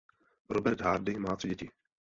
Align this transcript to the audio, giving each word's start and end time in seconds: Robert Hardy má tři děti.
Robert 0.49 0.81
Hardy 0.81 1.19
má 1.19 1.35
tři 1.35 1.47
děti. 1.47 1.69